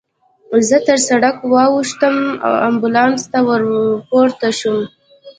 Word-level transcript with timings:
زه 0.67 0.77
تر 0.87 0.97
سړک 1.09 1.37
واوښتم، 1.53 2.15
امبولانس 2.67 3.23
ته 3.31 3.39
ورپورته 3.49 4.47
شوم. 4.59 4.79